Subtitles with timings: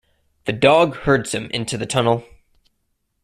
[0.45, 2.25] The dog herds him into the tunnel.